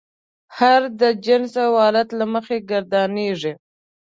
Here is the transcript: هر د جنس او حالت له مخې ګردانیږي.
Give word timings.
هر 0.57 0.81
د 1.01 1.03
جنس 1.25 1.53
او 1.65 1.71
حالت 1.81 2.09
له 2.19 2.25
مخې 2.33 2.57
ګردانیږي. 2.69 3.53